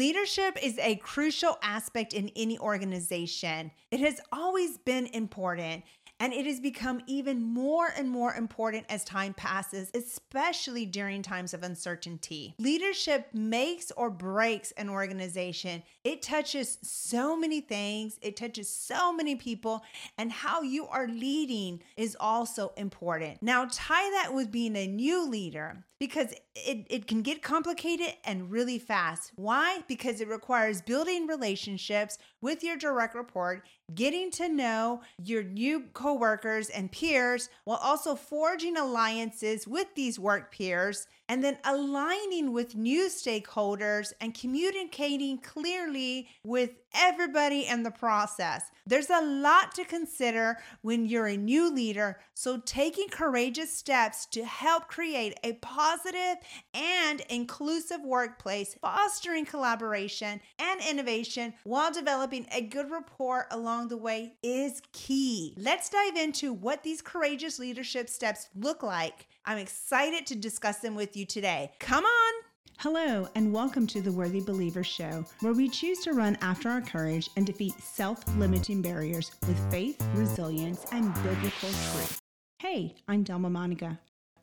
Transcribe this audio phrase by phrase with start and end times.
[0.00, 3.70] Leadership is a crucial aspect in any organization.
[3.90, 5.84] It has always been important.
[6.20, 11.54] And it has become even more and more important as time passes, especially during times
[11.54, 12.54] of uncertainty.
[12.58, 15.82] Leadership makes or breaks an organization.
[16.04, 19.82] It touches so many things, it touches so many people,
[20.18, 23.42] and how you are leading is also important.
[23.42, 28.50] Now, tie that with being a new leader because it, it can get complicated and
[28.50, 29.32] really fast.
[29.36, 29.84] Why?
[29.86, 36.68] Because it requires building relationships with your direct report, getting to know your new coworkers
[36.68, 43.06] and peers, while also forging alliances with these work peers and then aligning with new
[43.08, 48.72] stakeholders and communicating clearly with everybody in the process.
[48.84, 54.44] There's a lot to consider when you're a new leader, so taking courageous steps to
[54.44, 56.38] help create a positive
[56.74, 64.34] and inclusive workplace, fostering collaboration and innovation while developing a good rapport along the way
[64.42, 65.54] is key.
[65.56, 70.94] Let's dive into what these courageous leadership steps look like I'm excited to discuss them
[70.94, 71.72] with you today.
[71.78, 72.32] Come on!
[72.78, 76.80] Hello, and welcome to the Worthy Believer Show, where we choose to run after our
[76.80, 82.18] courage and defeat self limiting barriers with faith, resilience, and biblical truth.
[82.58, 83.98] Hey, I'm Delma Monica,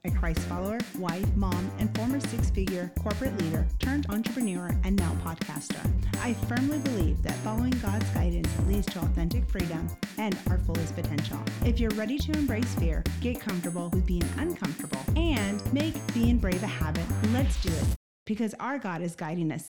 [0.05, 5.15] a Christ follower, wife, mom, and former six figure corporate leader turned entrepreneur and now
[5.23, 5.79] podcaster.
[6.21, 11.39] I firmly believe that following God's guidance leads to authentic freedom and our fullest potential.
[11.65, 16.63] If you're ready to embrace fear, get comfortable with being uncomfortable, and make being brave
[16.63, 19.69] a habit, let's do it because our God is guiding us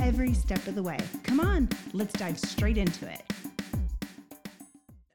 [0.00, 0.98] every step of the way.
[1.24, 3.22] Come on, let's dive straight into it.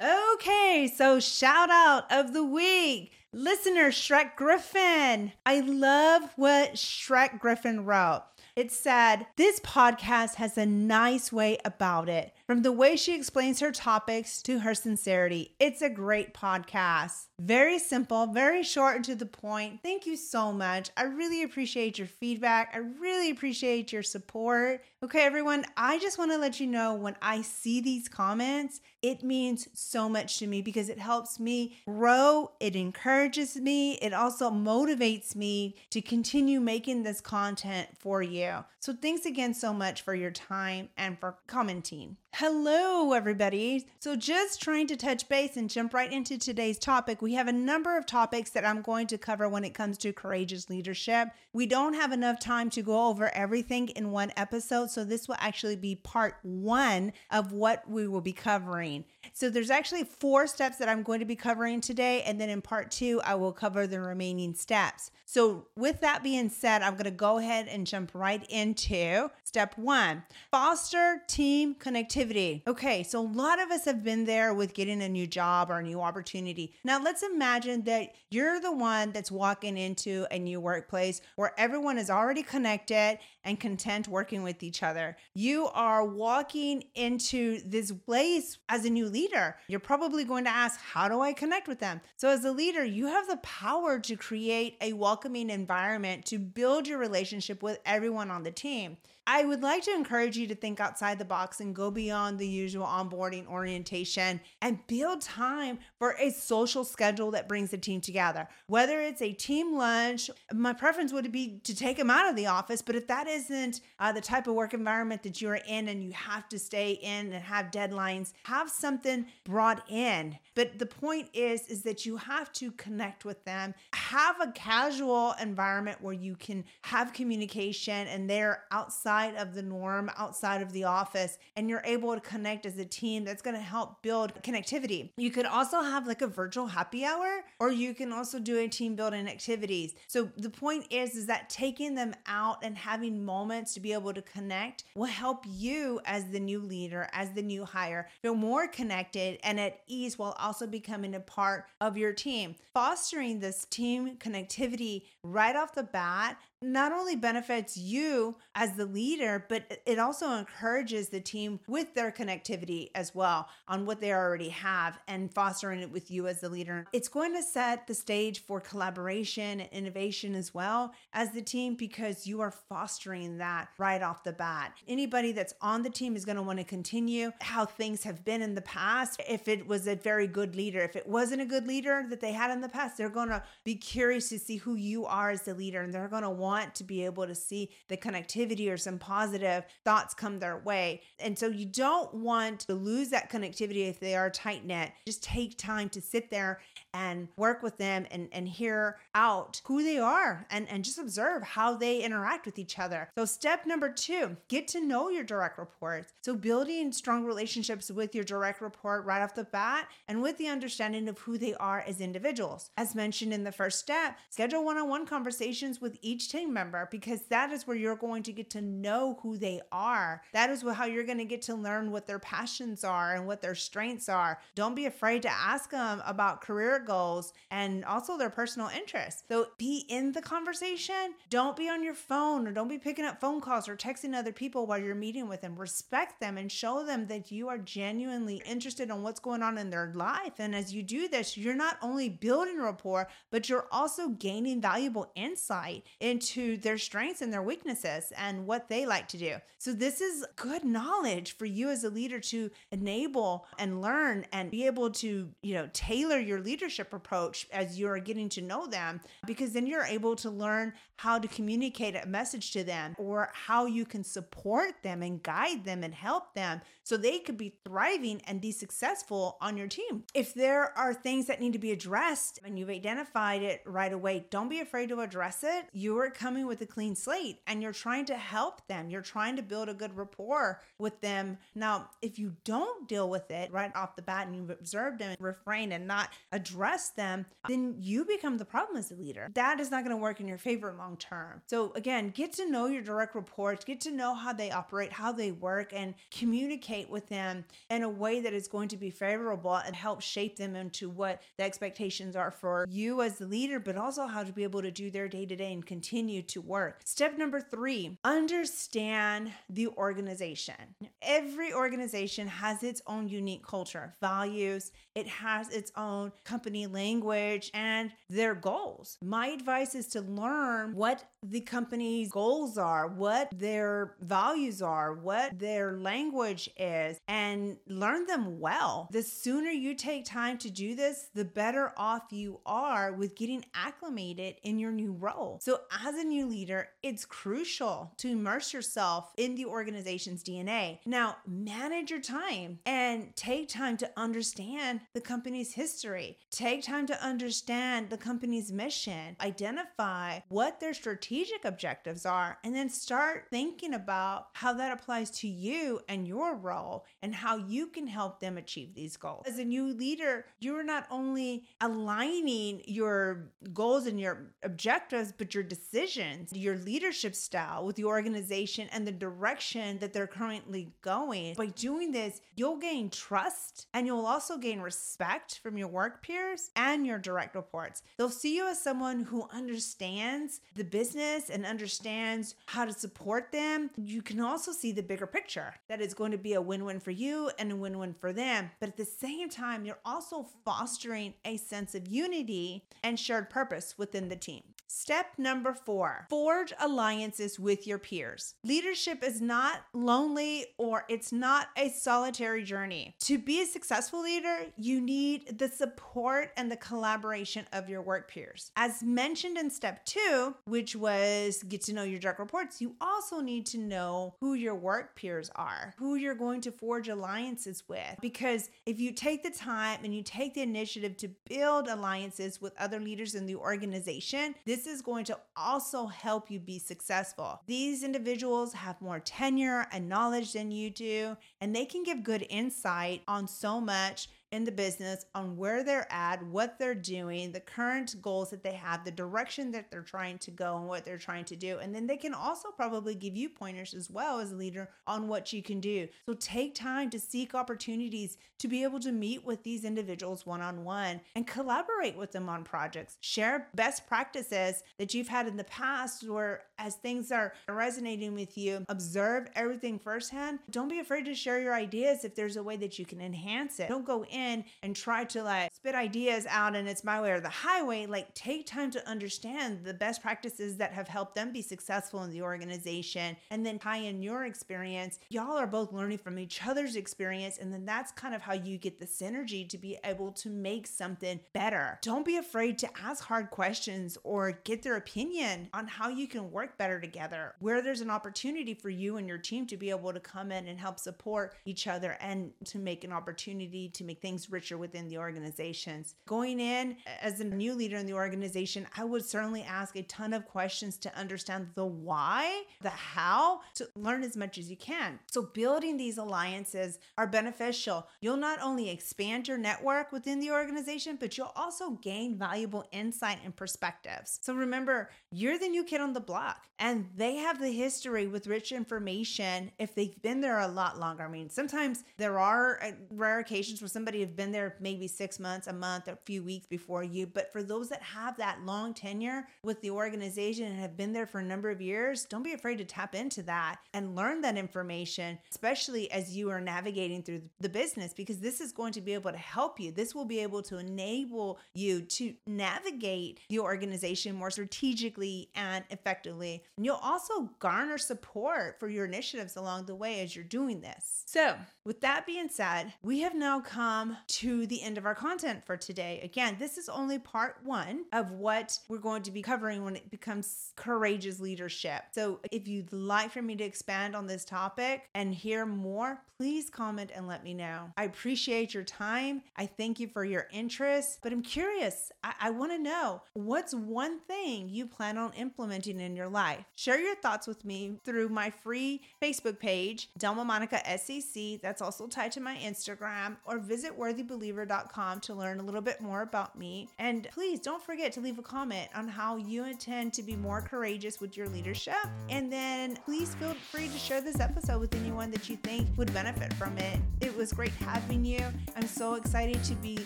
[0.02, 3.12] Okay, so shout out of the week.
[3.36, 5.32] Listener Shrek Griffin.
[5.44, 8.22] I love what Shrek Griffin wrote.
[8.56, 12.36] It said, This podcast has a nice way about it.
[12.46, 17.26] From the way she explains her topics to her sincerity, it's a great podcast.
[17.40, 19.80] Very simple, very short and to the point.
[19.82, 20.92] Thank you so much.
[20.96, 22.72] I really appreciate your feedback.
[22.76, 24.84] I really appreciate your support.
[25.02, 29.24] Okay, everyone, I just want to let you know when I see these comments, it
[29.24, 34.50] means so much to me because it helps me grow, it encourages me, it also
[34.50, 38.43] motivates me to continue making this content for you.
[38.80, 42.18] So, thanks again so much for your time and for commenting.
[42.38, 43.86] Hello, everybody.
[44.00, 47.22] So, just trying to touch base and jump right into today's topic.
[47.22, 50.12] We have a number of topics that I'm going to cover when it comes to
[50.12, 51.28] courageous leadership.
[51.54, 55.36] We don't have enough time to go over everything in one episode, so this will
[55.38, 59.06] actually be part one of what we will be covering.
[59.34, 62.64] So, there's actually four steps that I'm going to be covering today, and then in
[62.64, 65.12] part two, I will cover the remaining steps.
[65.26, 69.78] So, with that being said, I'm going to go ahead and jump right into step
[69.78, 72.64] one foster team connectivity.
[72.66, 75.78] Okay, so a lot of us have been there with getting a new job or
[75.78, 76.74] a new opportunity.
[76.84, 82.00] Now, let's imagine that you're the one that's walking into a new workplace where everyone
[82.00, 85.18] is already connected and content working with each other.
[85.36, 89.58] You are walking into this place as a new leader.
[89.68, 92.02] You're probably going to ask, How do I connect with them?
[92.18, 96.88] So, as a leader, you have the power to create a welcoming environment to build
[96.88, 98.98] your relationship with everyone on the team.
[99.26, 102.48] I would like to encourage you to think outside the box and go beyond the
[102.48, 108.48] usual onboarding orientation and build time for a social schedule that brings the team together.
[108.68, 112.48] Whether it's a team lunch, my preference would be to take them out of the
[112.48, 116.04] office, but if that isn't uh, the type of work environment that you're in and
[116.04, 120.38] you have to stay in and have deadlines, have something brought in.
[120.56, 123.74] But the point is is that you have to connect with them.
[123.94, 129.62] Have a casual environment where you can have communication and they're outside outside of the
[129.62, 133.56] norm, outside of the office, and you're able to connect as a team that's going
[133.56, 135.10] to help build connectivity.
[135.18, 138.68] You could also have like a virtual happy hour, or you can also do a
[138.68, 139.96] team building activities.
[140.08, 144.14] So the point is, is that taking them out and having moments to be able
[144.14, 148.68] to connect will help you as the new leader, as the new hire, feel more
[148.68, 152.56] connected and at ease while also becoming a part of your team.
[152.74, 159.46] Fostering this team connectivity right off the bat not only benefits you as the leader,
[159.50, 164.50] but it also encourages the team with their connectivity as well on what they already
[164.50, 166.86] have and fostering it with you as the leader.
[166.94, 171.76] It's going to set the stage for collaboration and innovation as well as the team
[171.76, 174.74] because you are fostering that right off the bat.
[174.88, 178.42] Anybody that's on the team is going to want to continue how things have been
[178.42, 179.22] in the past.
[179.28, 182.32] If it was a very good leader, if it wasn't a good leader that they
[182.32, 185.42] had in the past, they're going to be curious to see who you are as
[185.42, 188.72] the leader and they're going to want want to be able to see the connectivity
[188.72, 191.02] or some positive thoughts come their way.
[191.20, 194.92] And so you don't want to lose that connectivity if they are tight knit.
[195.08, 196.62] Just take time to sit there
[196.94, 201.42] and work with them and, and hear out who they are and, and just observe
[201.42, 203.10] how they interact with each other.
[203.18, 206.14] So, step number two, get to know your direct reports.
[206.22, 210.50] So, building strong relationships with your direct report right off the bat and with the
[210.50, 212.70] understanding of who they are as individuals.
[212.78, 217.22] As mentioned in the first step, schedule one on one conversations with each member because
[217.24, 220.22] that is where you're going to get to know who they are.
[220.34, 223.42] That is how you're going to get to learn what their passions are and what
[223.42, 224.40] their strengths are.
[224.56, 229.24] Don't be afraid to ask them about career goals and also their personal interests.
[229.28, 231.14] So be in the conversation.
[231.30, 234.32] Don't be on your phone or don't be picking up phone calls or texting other
[234.32, 235.56] people while you're meeting with them.
[235.56, 239.70] Respect them and show them that you are genuinely interested in what's going on in
[239.70, 240.34] their life.
[240.40, 245.12] And as you do this, you're not only building rapport, but you're also gaining valuable
[245.16, 249.36] insight into their strengths and their weaknesses and what they like to do.
[249.58, 254.52] So this is good knowledge for you as a leader to enable and learn and
[254.52, 259.02] be able to, you know, tailor your leadership approach as you're getting to know them
[259.26, 263.66] because then you're able to learn how to communicate a message to them or how
[263.66, 268.22] you can support them and guide them and help them so they could be thriving
[268.28, 270.04] and be successful on your team.
[270.14, 274.26] If there are things that need to be addressed and you've identified it right away,
[274.30, 275.66] don't be afraid to address it.
[275.72, 278.90] You are coming with a clean slate and you're trying to help them.
[278.90, 281.38] You're trying to build a good rapport with them.
[281.56, 285.10] Now, if you don't deal with it right off the bat and you've observed them
[285.10, 289.30] and refrain and not address them, then you become the problem as a leader.
[289.34, 291.42] That is not going to work in your favor long term.
[291.48, 295.12] So, again, get to know your direct reports, get to know how they operate, how
[295.12, 299.56] they work, and communicate with them in a way that is going to be favorable
[299.56, 303.78] and help shape them into what the expectations are for you as the leader, but
[303.78, 306.82] also how to be able to do their day to day and continue to work.
[306.86, 310.56] Step number three understand the organization.
[311.02, 317.92] Every organization has its own unique culture, values, it has its own company language and
[318.10, 318.98] their goals.
[319.02, 325.38] My advice is to learn what the company's goals are, what their values are, what
[325.38, 328.88] their language is, and learn them well.
[328.92, 333.44] The sooner you take time to do this, the better off you are with getting
[333.56, 335.40] acclimated in your new role.
[335.42, 340.80] So, as a new leader, it's crucial to immerse yourself in the organization's DNA.
[340.86, 347.04] Now, manage your time and take time to understand the company's history, take time to
[347.04, 354.28] understand the company's mission, identify what their strategic objectives are, and then start thinking about
[354.34, 358.74] how that applies to you and your role and how you can help them achieve
[358.74, 359.26] these goals.
[359.28, 365.44] As a new leader, you're not only aligning your goals and your objectives, but your
[365.44, 365.83] decisions,
[366.32, 371.36] your leadership style with the organization and the direction that they're currently going.
[371.36, 376.52] By doing this, you'll gain trust and you'll also gain respect from your work peers
[376.56, 377.84] and your direct reports.
[377.98, 383.70] They'll see you as someone who understands the business and understands how to support them.
[383.78, 386.80] You can also see the bigger picture that is going to be a win win
[386.80, 388.52] for you and a win win for them.
[388.60, 393.76] But at the same time, you're also fostering a sense of unity and shared purpose
[393.78, 394.44] within the team.
[394.68, 398.36] Step number four forge alliances with your peers.
[398.44, 402.96] Leadership is not lonely or it's not a solitary journey.
[403.02, 408.10] To be a successful leader, you need the support and the collaboration of your work
[408.10, 408.52] peers.
[408.56, 413.20] As mentioned in step two, which was get to know your direct reports, you also
[413.20, 417.98] need to know who your work peers are, who you're going to forge alliances with.
[418.02, 422.54] Because if you take the time and you take the initiative to build alliances with
[422.60, 427.42] other leaders in the organization, this is going to also help you be successful.
[427.48, 432.28] These individuals have more tenure and knowledge than you do, and they can give good
[432.30, 437.40] insight on so much in the business on where they're at, what they're doing, the
[437.40, 440.98] current goals that they have, the direction that they're trying to go, and what they're
[440.98, 441.60] trying to do.
[441.60, 445.08] And then they can also probably give you pointers as well as a leader on
[445.08, 445.88] what you can do.
[446.08, 450.42] So take time to seek opportunities to be able to meet with these individuals one
[450.42, 452.98] on one and collaborate with them on projects.
[453.02, 458.36] Share best practices that you've had in the past, where as things are resonating with
[458.36, 460.40] you, observe everything firsthand.
[460.50, 463.60] Don't be afraid to share your ideas if there's a way that you can enhance
[463.60, 463.70] it.
[463.70, 467.12] Don't go in in and try to like spit ideas out and it's my way
[467.12, 467.86] or the highway.
[467.86, 472.12] Like take time to understand the best practices that have helped them be successful in
[472.12, 475.00] the organization and then tie in your experience.
[475.10, 477.38] Y'all are both learning from each other's experience.
[477.38, 480.68] And then that's kind of how you get the synergy to be able to make
[480.68, 481.80] something better.
[481.82, 486.32] Don't be afraid to ask hard questions or get their opinion on how you can
[486.32, 489.94] work better together, where there's an opportunity for you and your team to be able
[489.94, 494.02] to come in and help support each other and to make an opportunity to make
[494.02, 495.96] things richer within the organizations.
[496.08, 500.14] Going in as a new leader in the organization, I would certainly ask a ton
[500.14, 505.00] of questions to understand the why, the how, to learn as much as you can.
[505.12, 507.88] So, building these alliances are beneficial.
[508.02, 513.20] You'll not only expand your network within the organization, but you'll also gain valuable insight
[513.24, 514.20] and perspectives.
[514.22, 518.28] So, remember, you're the new kid on the block, and they have the history with
[518.28, 521.04] rich information if they've been there a lot longer.
[521.04, 525.20] I mean, sometimes there are uh, rare occasions where somebody have been there maybe six
[525.20, 528.74] months, a month, a few weeks before you, but for those that have that long
[528.74, 532.34] tenure with the organization and have been there for a number of years, don't be
[532.34, 537.22] afraid to tap into that and learn that information, especially as you are navigating through
[537.40, 539.72] the business, because this is going to be able to help you.
[539.72, 546.44] This will be able to enable you to navigate the organization more strategically and effectively.
[546.58, 551.04] And you'll also garner support for your initiatives along the way as you're doing this.
[551.06, 555.44] So, with that being said, we have now come to the end of our content
[555.46, 556.00] for today.
[556.04, 559.90] Again, this is only part one of what we're going to be covering when it
[559.90, 561.84] becomes courageous leadership.
[561.92, 566.50] So, if you'd like for me to expand on this topic and hear more, please
[566.50, 567.72] comment and let me know.
[567.78, 569.24] I appreciate your time.
[569.36, 571.92] I thank you for your interest, but I'm curious.
[572.04, 576.46] I, I want to know what's one thing you plan on implementing in your life?
[576.56, 581.42] Share your thoughts with me through my free Facebook page, Delma Monica SEC.
[581.42, 583.40] That's also tied to my Instagram, or
[583.78, 586.70] worthybeliever.com to learn a little bit more about me.
[586.80, 590.42] And please don't forget to leave a comment on how you intend to be more
[590.42, 591.76] courageous with your leadership.
[592.10, 595.94] And then please feel free to share this episode with anyone that you think would
[595.94, 596.80] benefit from it.
[597.02, 598.22] It was great having you.
[598.56, 599.80] I'm so excited to be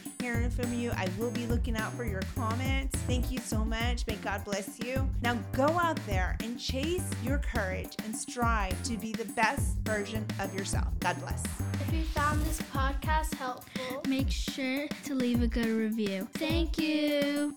[0.22, 0.92] hearing from you.
[0.92, 2.98] I will be looking out for your comments.
[3.02, 4.06] Thank you so much.
[4.08, 5.08] May God bless you.
[5.22, 10.26] Now go out there and chase your courage and strive to be the best version
[10.40, 10.88] of yourself.
[11.00, 11.44] God bless.
[11.88, 16.28] If you found this podcast helpful, Make sure to leave a good review.
[16.34, 17.56] Thank you.